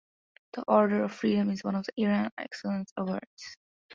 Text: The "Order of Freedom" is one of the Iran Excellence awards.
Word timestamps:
The 0.53 0.63
"Order 0.67 1.03
of 1.03 1.13
Freedom" 1.13 1.51
is 1.51 1.63
one 1.63 1.75
of 1.75 1.85
the 1.85 1.93
Iran 2.01 2.31
Excellence 2.39 2.91
awards. 2.97 3.55